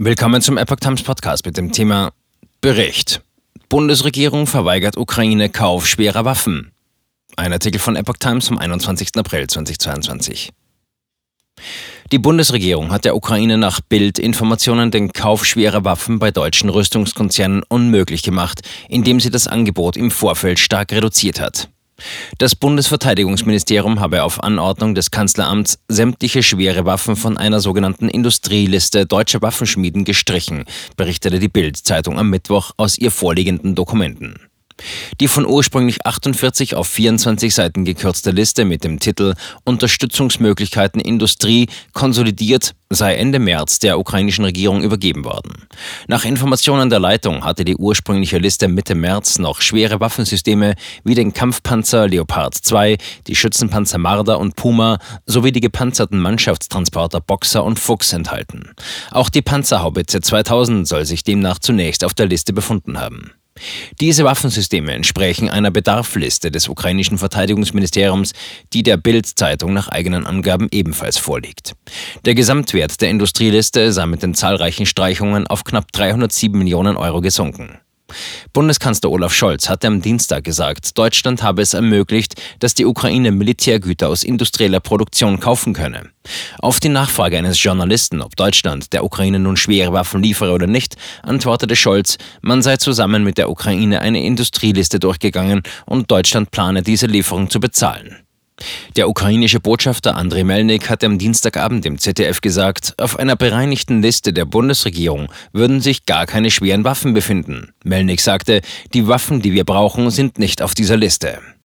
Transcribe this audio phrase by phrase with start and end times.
[0.00, 2.12] Willkommen zum Epoch Times Podcast mit dem Thema
[2.60, 3.20] Bericht.
[3.68, 6.70] Bundesregierung verweigert Ukraine Kauf schwerer Waffen.
[7.34, 9.16] Ein Artikel von Epoch Times vom 21.
[9.16, 10.50] April 2022.
[12.12, 18.22] Die Bundesregierung hat der Ukraine nach Bildinformationen den Kauf schwerer Waffen bei deutschen Rüstungskonzernen unmöglich
[18.22, 21.70] gemacht, indem sie das Angebot im Vorfeld stark reduziert hat.
[22.38, 29.42] Das Bundesverteidigungsministerium habe auf Anordnung des Kanzleramts sämtliche schwere Waffen von einer sogenannten Industrieliste deutscher
[29.42, 30.64] Waffenschmieden gestrichen,
[30.96, 34.48] berichtete die Bild-Zeitung am Mittwoch aus ihr vorliegenden Dokumenten.
[35.20, 42.74] Die von ursprünglich 48 auf 24 Seiten gekürzte Liste mit dem Titel Unterstützungsmöglichkeiten Industrie konsolidiert
[42.90, 45.66] sei Ende März der ukrainischen Regierung übergeben worden.
[46.06, 50.74] Nach Informationen der Leitung hatte die ursprüngliche Liste Mitte März noch schwere Waffensysteme
[51.04, 57.62] wie den Kampfpanzer Leopard 2, die Schützenpanzer Marder und Puma sowie die gepanzerten Mannschaftstransporter Boxer
[57.64, 58.70] und Fuchs enthalten.
[59.10, 63.32] Auch die Panzerhaubitze 2000 soll sich demnach zunächst auf der Liste befunden haben.
[64.00, 68.32] Diese Waffensysteme entsprechen einer Bedarfliste des ukrainischen Verteidigungsministeriums,
[68.72, 71.74] die der Bild-Zeitung nach eigenen Angaben ebenfalls vorliegt.
[72.24, 77.78] Der Gesamtwert der Industrieliste sei mit den zahlreichen Streichungen auf knapp 307 Millionen Euro gesunken.
[78.52, 84.08] Bundeskanzler Olaf Scholz hatte am Dienstag gesagt, Deutschland habe es ermöglicht, dass die Ukraine Militärgüter
[84.08, 86.10] aus industrieller Produktion kaufen könne.
[86.58, 90.96] Auf die Nachfrage eines Journalisten, ob Deutschland der Ukraine nun schwere Waffen liefere oder nicht,
[91.22, 97.06] antwortete Scholz, man sei zusammen mit der Ukraine eine Industrieliste durchgegangen und Deutschland plane diese
[97.06, 98.27] Lieferung zu bezahlen.
[98.98, 104.32] Der ukrainische Botschafter Andrei Melnik hat am Dienstagabend im ZDF gesagt, auf einer bereinigten Liste
[104.32, 107.72] der Bundesregierung würden sich gar keine schweren Waffen befinden.
[107.84, 108.60] Melnik sagte,
[108.94, 111.38] die Waffen, die wir brauchen, sind nicht auf dieser Liste.